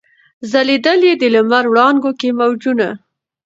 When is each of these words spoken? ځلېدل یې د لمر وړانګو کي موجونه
ځلېدل 0.51 0.99
یې 1.07 1.13
د 1.21 1.23
لمر 1.35 1.65
وړانګو 1.71 2.11
کي 2.19 2.29
موجونه 2.39 2.87